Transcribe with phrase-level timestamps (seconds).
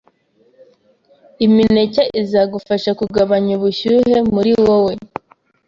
[1.45, 4.93] Imineke izagufasha kugabanya ubushyuhe muri wowe